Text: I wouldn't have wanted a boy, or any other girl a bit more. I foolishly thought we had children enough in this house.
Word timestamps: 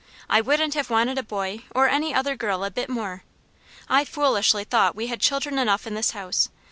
I 0.27 0.41
wouldn't 0.41 0.73
have 0.73 0.89
wanted 0.89 1.19
a 1.19 1.21
boy, 1.23 1.59
or 1.75 1.87
any 1.87 2.11
other 2.11 2.35
girl 2.35 2.63
a 2.63 2.71
bit 2.71 2.89
more. 2.89 3.23
I 3.87 4.03
foolishly 4.03 4.63
thought 4.63 4.95
we 4.95 5.05
had 5.05 5.21
children 5.21 5.59
enough 5.59 5.85
in 5.85 5.93
this 5.93 6.09
house. 6.09 6.49